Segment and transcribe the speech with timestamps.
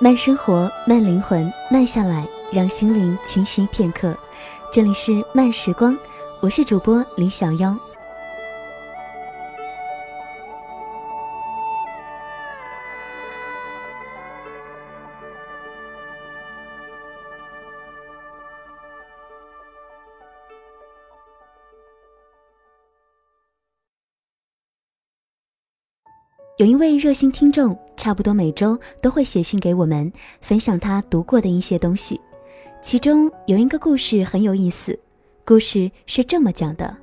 [0.00, 4.16] 慢生活，慢灵魂，慢下来，让心灵清晰片刻。
[4.72, 5.98] 这里是慢时光，
[6.40, 7.76] 我是主播李小妖。
[26.58, 32.20] 有一位热心听众，差不多每周都会写信给我们，分享他读过的一些东西。
[32.82, 34.98] 其中有一个故事很有意思，
[35.46, 36.96] 故事是这么讲的：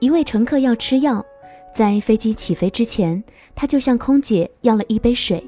[0.00, 1.22] 一位乘客要吃药，
[1.70, 3.22] 在飞机起飞之前，
[3.54, 5.46] 他就向空姐要了一杯水。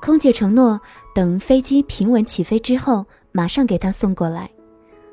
[0.00, 0.80] 空姐承诺
[1.16, 4.48] 等飞机平稳起飞之后，马上给他送过来。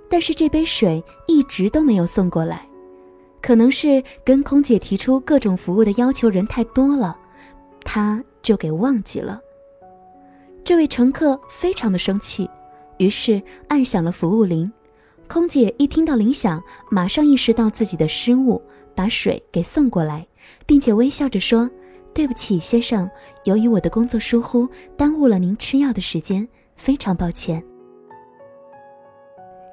[0.08, 2.64] 但是这杯水一直都没有送过来，
[3.42, 7.18] 可能是跟空姐提出各种服务的要求人太多了。
[7.92, 9.42] 他就给忘记了。
[10.64, 12.48] 这位乘客非常的生气，
[13.00, 14.72] 于是按响了服务铃。
[15.28, 18.62] 空姐一听到铃响，马上意识到自己的失误，
[18.94, 20.28] 把水给送过来，
[20.68, 21.68] 并且微笑着说
[22.14, 23.10] ：“对不起，先生，
[23.46, 27.64] 由于我的工作疏忽，耽误了您吃药的时间，非常抱歉。”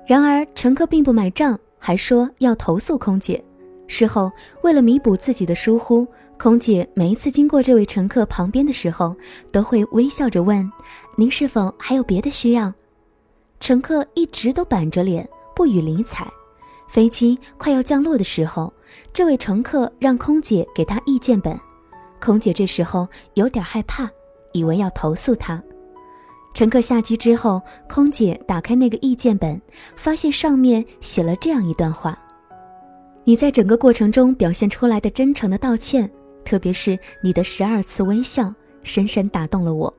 [0.08, 3.44] 然而，乘客并不买账，还说要投诉空姐。
[3.88, 6.04] 事后，为了弥补自己的疏忽，
[6.38, 9.16] 空姐每一次经过这位乘客旁边的时候，
[9.50, 10.70] 都会微笑着问
[11.16, 12.72] ：“您是否还有别的需要？”
[13.58, 16.30] 乘客一直都板着脸，不予理睬。
[16.88, 18.72] 飞机快要降落的时候，
[19.12, 21.58] 这位乘客让空姐给他意见本。
[22.20, 24.08] 空姐这时候有点害怕，
[24.52, 25.60] 以为要投诉他。
[26.54, 29.60] 乘客下机之后，空姐打开那个意见本，
[29.96, 32.16] 发现上面写了这样一段话。
[33.24, 36.08] 你在整个过程中表现出来的真诚的道歉，
[36.46, 39.92] 特别是你的十二次微笑，深深打动了我。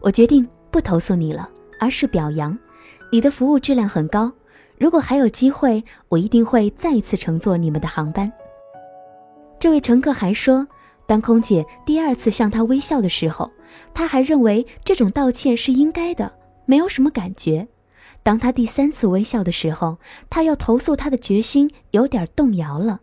[0.00, 1.48] 我决定不投诉你了，
[1.78, 2.58] 而是表扬
[3.12, 4.30] 你的服务质量很高。
[4.76, 8.30] 如果还有机会，我一定会再一次乘坐你们的航班。
[9.60, 10.66] 这位乘客还说，
[11.06, 13.48] 当空姐第二次向他微笑的时候，
[13.94, 16.32] 他还认为这种道歉是应该的，
[16.66, 17.68] 没有什么感觉。
[18.24, 19.98] 当他第三次微笑的时候，
[20.28, 23.00] 他要投诉他的决心有点动摇了。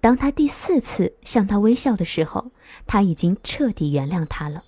[0.00, 2.50] 当他第四次向他微笑的时候，
[2.86, 4.62] 他已经彻底原谅他了。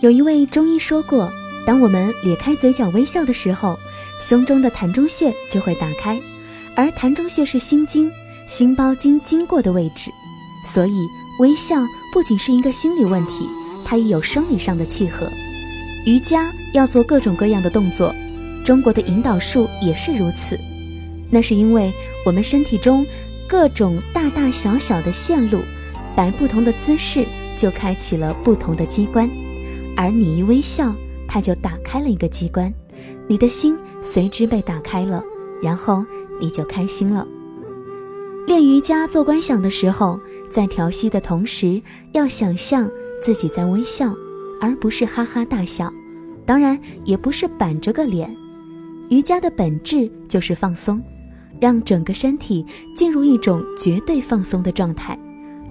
[0.00, 1.30] 有一位中医说过，
[1.66, 3.78] 当我们咧开嘴角微笑的时候，
[4.20, 6.20] 胸中的膻中穴就会打开，
[6.74, 8.10] 而膻中穴是心经、
[8.46, 10.10] 心包经经过的位置，
[10.64, 11.06] 所以。
[11.40, 11.76] 微笑
[12.12, 13.48] 不仅是一个心理问题，
[13.86, 15.26] 它也有生理上的契合。
[16.04, 18.14] 瑜伽要做各种各样的动作，
[18.64, 20.58] 中国的引导术也是如此。
[21.30, 21.92] 那是因为
[22.24, 23.06] 我们身体中
[23.48, 25.60] 各种大大小小的线路，
[26.14, 27.24] 摆不同的姿势
[27.56, 29.28] 就开启了不同的机关，
[29.96, 30.94] 而你一微笑，
[31.26, 32.72] 它就打开了一个机关，
[33.26, 35.22] 你的心随之被打开了，
[35.62, 36.04] 然后
[36.40, 37.26] 你就开心了。
[38.46, 40.18] 练瑜伽做观想的时候。
[40.52, 41.80] 在调息的同时，
[42.12, 42.86] 要想象
[43.22, 44.14] 自己在微笑，
[44.60, 45.90] 而不是哈哈大笑。
[46.44, 48.28] 当然，也不是板着个脸。
[49.12, 50.98] 瑜伽的本质就是放松，
[51.60, 52.64] 让整个身体
[52.96, 55.18] 进入一种绝对放松的状态，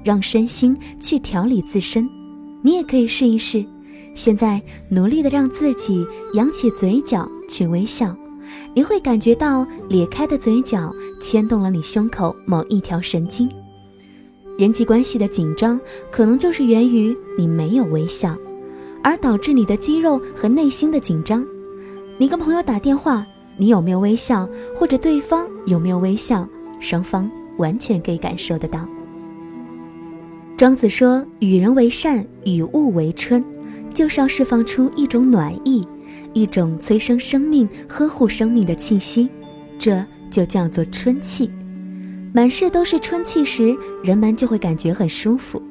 [0.04, 2.08] 让身心去调理自身。
[2.62, 3.66] 你也可以试一试。
[4.14, 6.06] 现在努力的让自己
[6.36, 8.16] 扬起嘴角去微笑，
[8.76, 13.50] 你会感觉到咧开的嘴角牵动了你胸口某一条神经。
[14.56, 15.82] 人际关系的紧张，
[16.12, 18.38] 可能就是源于你没有微笑，
[19.04, 21.44] 而导致你的肌肉和内心的紧张。
[22.18, 23.26] 你跟朋友打电话，
[23.62, 26.48] 你有没有微笑，或者对方有没有微笑，
[26.80, 28.88] 双方完全可以感受得到。
[30.58, 33.46] 庄子说：“与人为善，与物为春”，
[33.94, 35.80] 就是要释放出一种暖意，
[36.34, 39.30] 一种催生生命、呵护生命的气息，
[39.78, 41.48] 这就叫做春气。
[42.34, 45.62] 满室都是春气时，人们就会感觉很舒服。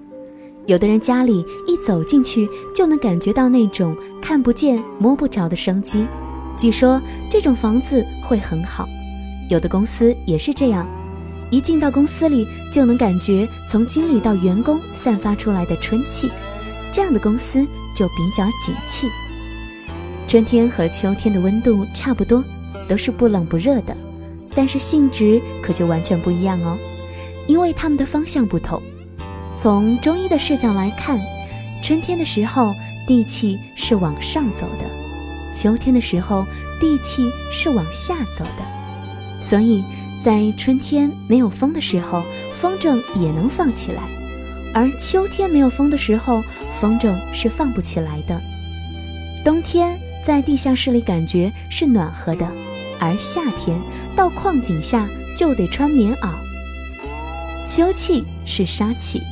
[0.66, 6.06] 有的人家里一走进去就能感觉到那种看不见摸不着的生机，
[6.60, 8.86] 据说这种房子会很好。
[9.48, 10.86] 有的公司也是这样，
[11.50, 16.30] 一进到公司里就能感觉从经理到员工散发出来的春气，
[16.92, 17.66] 这样的公司
[17.96, 19.08] 就比较景气。
[20.28, 22.44] 春天和秋天的温度差不多，
[22.86, 23.96] 都是不冷不热的。
[24.54, 26.76] 但是性质可就完全不一样哦，
[27.46, 28.82] 因为它们的方向不同。
[29.56, 31.18] 从中医的视角来看，
[31.82, 32.74] 春天的时候
[33.06, 34.99] 地气是往上走的，
[35.52, 36.46] 秋天的时候
[36.80, 38.64] 地气是往下走的。
[39.40, 39.84] 所以
[40.22, 44.02] 在春天没有风的时候，风筝也能放起来；
[44.74, 48.40] 而秋天没有风的时候，风筝是放不起来的。
[49.44, 52.46] 冬天在地下室里感觉是暖和的，
[52.98, 53.78] 而夏天
[54.14, 56.28] 到矿井下就得穿棉袄。
[57.66, 59.22] 秋气是杀气，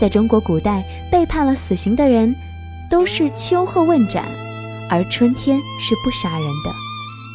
[0.00, 2.34] 在中国古代被判了死刑的人
[2.90, 4.24] 都是秋后问斩，
[4.92, 6.70] 而春天是不杀人的，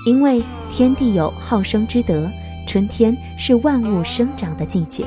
[0.05, 2.29] 因为天地有好生之德，
[2.67, 5.03] 春天是万物生长的季节。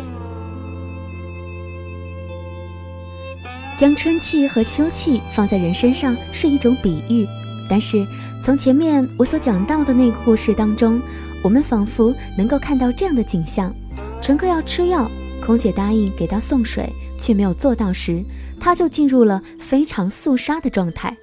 [3.78, 7.24] 将春气和秋气放在人身上是一种比喻，
[7.68, 8.04] 但是
[8.42, 11.00] 从前面我所讲到的那个故事当中，
[11.44, 13.72] 我们仿佛能够看到这样的景象：
[14.20, 15.08] 乘客要吃药，
[15.40, 18.24] 空姐答应给他送水，却没有做到时，
[18.58, 21.16] 他就进入了非常肃杀的状态。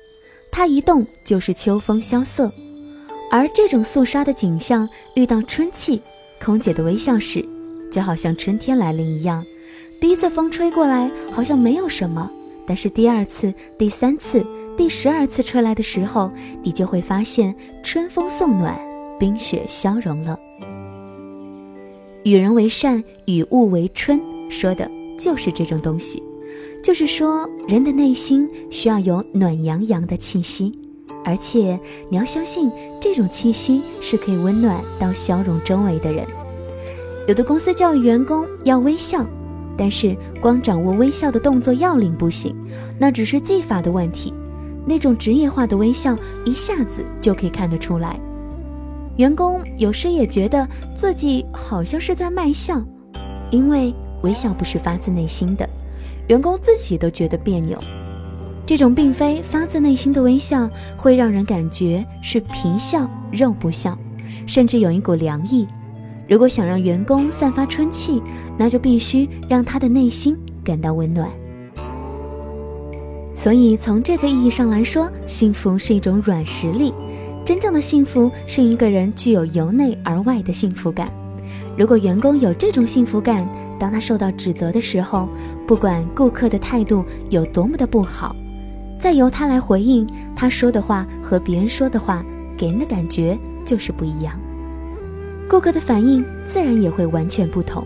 [0.58, 2.52] 它一动就是秋风萧瑟，
[3.30, 6.02] 而这种肃杀的景象遇到春气，
[6.44, 7.46] 空姐的微笑时，
[7.92, 9.46] 就好像春天来临一样。
[10.02, 12.28] 第一次风吹过来，好像没有什么。
[12.66, 14.44] 但是第二次、第三次、
[14.76, 16.32] 第十二次吹来的时候，
[16.64, 17.54] 你就会发现
[17.84, 18.76] 春风送暖，
[19.20, 20.40] 冰雪消融了。
[22.24, 24.20] 与人为善，与物为春，
[24.50, 24.90] 说的
[25.20, 26.20] 就是这种东西。
[26.84, 30.72] 就是说，人的内心需要有暖洋洋的气息，
[31.24, 31.80] 而且
[32.10, 36.26] 你要相信这种气息是可以温暖到消融周围的人。
[37.28, 39.26] 有的公司教育员工要微笑。
[39.80, 42.56] 但是光掌握微笑的动作要领不行，
[42.98, 44.34] 那只是技法的问题。
[44.88, 48.20] 那种职业化的微笑一下子就可以看得出来。
[49.18, 52.82] 员工有时也觉得自己好像是在卖笑，
[53.52, 53.94] 因为
[54.24, 55.70] 微笑不是发自内心的，
[56.28, 57.78] 员工自己都觉得别扭。
[58.66, 63.98] 这种并非发自内心的微笑，会让人感觉是皮笑肉不笑，
[64.46, 65.66] 甚至有一股凉意。
[66.28, 68.22] 如果想让员工散发春气，
[68.58, 71.30] 那就必须让他的内心感到温暖。
[73.34, 76.94] 所以，从这个意义上来说，幸福是一种软实力。
[77.46, 81.10] 真正的幸福是一个人具有由内而外的幸福感。
[81.78, 83.48] 如果员工有这种幸福感，
[83.80, 85.28] 当他受到指责的时候，
[85.68, 88.36] 不管顾客的态度有多么的不好，
[89.00, 92.24] 再由他来回应，他说的话和别人说的话
[92.58, 94.40] 给人的感觉就是不一样。
[95.50, 97.86] 顾客的反应自然也会完全不同，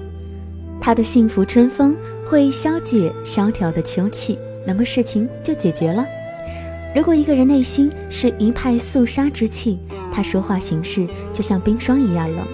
[0.80, 1.96] 他的幸福春风
[2.26, 6.06] 会消解萧条的秋气，那么事情就解决了。
[6.96, 9.80] 如果一个人内心是一派肃杀之气，
[10.12, 12.46] 他说话行事就像冰霜一样冷。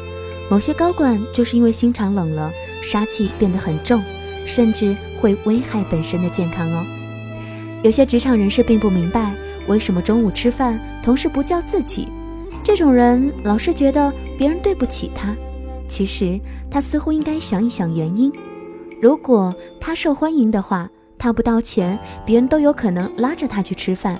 [0.49, 2.51] 某些高管就是因为心肠冷了，
[2.87, 4.01] 杀气变得很重，
[4.45, 6.85] 甚至会危害本身的健康哦。
[7.83, 9.33] 有些职场人士并不明白
[9.67, 12.07] 为什么中午吃饭同事不叫自己。
[12.63, 15.35] 这种人老是觉得别人对不起他，
[15.89, 16.39] 其实
[16.71, 18.31] 他似乎应该想一想原因。
[19.01, 24.15] 如果他受欢迎的话，他不道歉，别人都有可能拉着他去吃饭；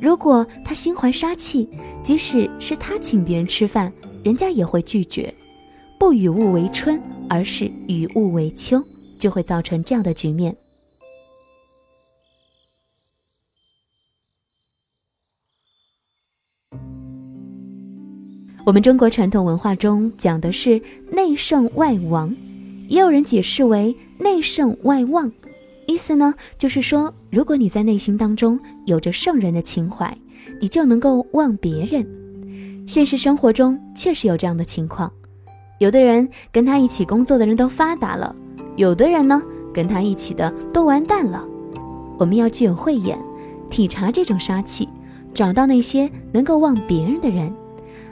[0.00, 1.68] 如果他心怀杀气，
[2.02, 3.92] 即使是他请别人吃饭，
[4.24, 5.32] 人家也会拒绝。
[6.00, 8.82] 不与物为春，而是与物为秋，
[9.18, 10.56] 就会造成这样的局面。
[18.64, 20.80] 我们中国传统文化中讲的是
[21.10, 22.34] 内圣外王，
[22.88, 25.30] 也有人解释为内圣外望，
[25.86, 30.16] 意思呢就是说，如果你在内心当中有着圣人的情怀，
[30.62, 32.08] 你就能够望别人。
[32.88, 35.12] 现实生活中确实有这样的情况，
[35.80, 38.36] 有的人跟他一起工作的人都发达了，
[38.76, 41.42] 有的人呢跟他一起的都完蛋了。
[42.18, 43.18] 我们要具有慧眼，
[43.70, 44.86] 体察这种杀气，
[45.32, 47.50] 找到那些能够望别人的人。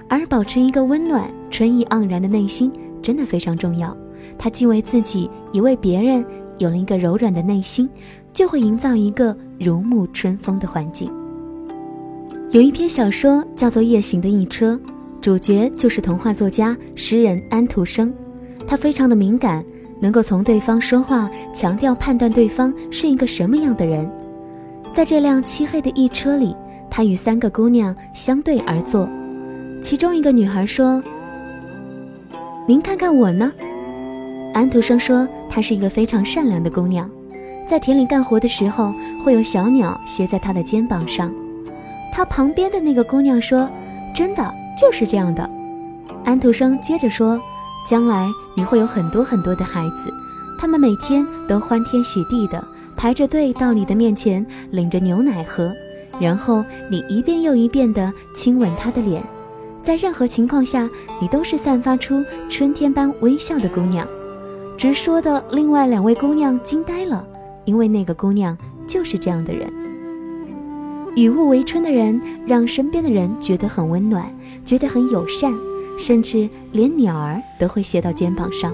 [0.08, 2.72] 而保持一个温暖、春意盎然的内心，
[3.02, 3.94] 真的非常重要。
[4.38, 6.24] 他既为自己，也为别人，
[6.56, 7.86] 有了一个柔软的内心，
[8.32, 11.12] 就会营造一个如沐春风的环境。
[12.50, 14.72] 有一篇小说叫做《夜行的一车》，
[15.20, 18.12] 主角就是童话作家、诗人安徒生。
[18.66, 19.64] 他非常的敏感，
[20.00, 24.08] 能够从对方说话强调判断对方是一个什么样的人。
[24.92, 26.54] 在这辆漆黑的一车里，
[26.90, 29.08] 他与三个姑娘相对而坐。
[29.80, 31.02] 其中一个女孩说
[32.66, 33.52] ：“您看看我呢。”
[34.54, 37.08] 安徒生说：“她是一个非常善良的姑娘，
[37.66, 41.32] 在田里干活的时候，会有小鸟歇在她的肩膀上。”
[42.12, 43.68] 她旁边的那个姑娘说
[44.12, 45.48] ：“真的就是这样的。”
[46.24, 47.40] 安徒生接着说
[47.84, 50.12] ：“将来你会有很多很多的孩子，
[50.58, 52.62] 他们每天都欢天喜地的
[52.96, 55.72] 排着队到你的面前领着牛奶喝，
[56.20, 59.22] 然后你一遍又一遍的亲吻他的脸。”
[59.80, 64.06] 在任何情况下，你都是散发出春天般微笑的姑娘。
[64.76, 67.26] 直说的另外两位姑娘惊呆了，
[67.64, 68.56] 因为那个姑娘
[68.86, 69.72] 就是这样的人。
[71.18, 74.32] 与物为春的人，让身边的人觉得很温暖，
[74.64, 75.52] 觉得很友善，
[75.98, 78.72] 甚至连鸟儿都会歇到肩膀上。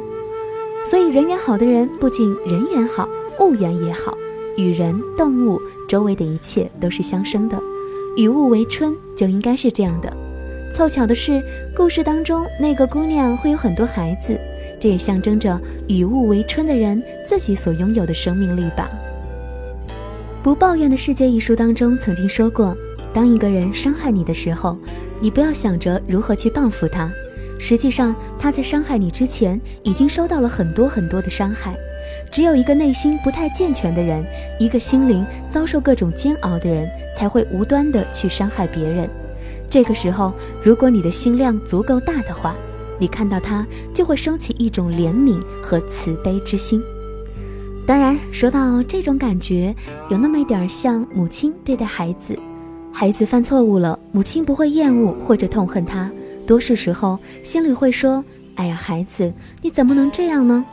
[0.84, 3.08] 所以，人缘好的人不仅人缘好，
[3.40, 4.14] 物缘也好，
[4.58, 5.58] 与人、动物、
[5.88, 7.58] 周围的一切都是相生的。
[8.18, 10.12] 与物为春就应该是这样的。
[10.70, 11.42] 凑巧的是，
[11.74, 14.38] 故事当中那个姑娘会有很多孩子，
[14.78, 15.58] 这也象征着
[15.88, 18.90] 与物为春的人自己所拥有的生命力吧。
[20.44, 22.76] 《不抱怨的世界》一书当中曾经说过，
[23.14, 24.76] 当一个人伤害你的时候，
[25.18, 27.10] 你不要想着如何去报复他，
[27.58, 31.74] 实际上他在伤害你之前已经受到了很多很多的伤害。
[32.30, 34.22] 只有一个内心不太健全的人，
[34.60, 36.86] 一个心灵遭受各种煎熬的人，
[37.16, 39.08] 才会无端的去伤害别人。
[39.70, 40.30] 这个时候，
[40.62, 42.54] 如果你的心量足够大的话，
[42.98, 46.82] 你看到他就会升起一种怜悯和慈悲之心。
[47.86, 49.74] 当然，说到这种感觉，
[50.08, 52.38] 有那么一点像母亲对待孩子。
[52.90, 56.10] 孩子犯错误了，母亲不会厌恶或者痛恨他，
[56.46, 58.24] 多数时候心里会说
[58.56, 60.64] ：“哎呀，孩子，你怎么能这样呢？”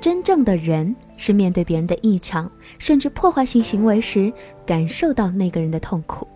[0.00, 4.32] 真正的人是面对别人的异常，甚至破坏性行为时，
[4.66, 6.26] 感受到那个人的痛苦。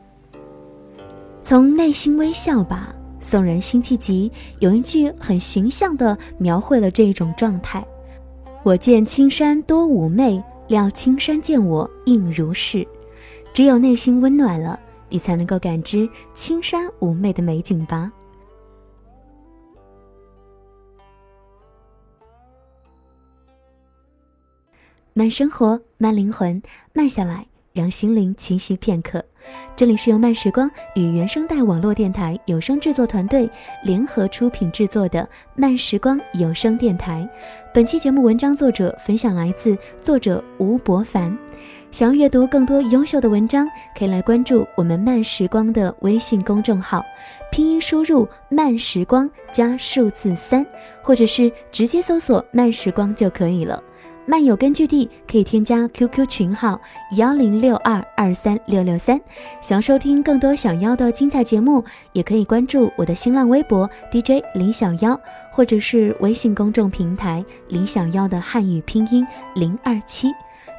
[1.41, 7.85] 从内心微笑吧，送人辛弃疾有一句很形象地描绘了这一种状态。
[8.64, 12.87] 我见青山多妩媚，料青山见我应如是。
[13.52, 14.78] 只有内心温暖了，
[15.09, 18.12] 你才能够感知青山妩媚的美景吧。
[25.12, 29.25] 慢生活，慢灵魂，慢下来，让心灵栖息片刻。
[29.75, 33.49] 这里是由慢时光与原声带网络电台有声制作团队
[33.83, 37.29] 联合出品制作的慢时光有声电台。
[37.73, 41.37] 本期节目文章作者分享来自作者吴伯凡。
[41.91, 47.05] 想要阅读更多优秀的文章，可以来关注我们慢时光的微信公众号，
[47.51, 50.67] 拼音输入慢时光加数字三，
[51.03, 53.83] 或者是直接搜索慢时光就可以了。
[54.25, 56.81] 漫友根据地可以添加 QQ 群号
[57.17, 59.21] 幺零六二二三六六三，
[59.61, 70.29] 想要收听更多小妖的精彩节目，也可以关注我的新浪微博 DJ 林小妖，或者是微信公众平台林小妖的汉语拼音零二七。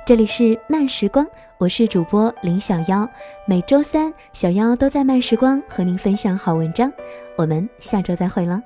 [0.05, 1.25] 这里是慢时光，
[1.57, 3.07] 我是主播林小妖，
[3.45, 6.91] 每周三小妖都在慢时光和您分享好文章，
[7.37, 8.61] 我们下周再会了。